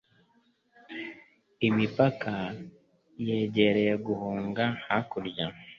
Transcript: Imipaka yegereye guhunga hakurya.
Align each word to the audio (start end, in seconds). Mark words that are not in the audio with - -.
Imipaka 1.67 2.31
yegereye 3.27 3.93
guhunga 4.05 4.63
hakurya. 4.85 5.45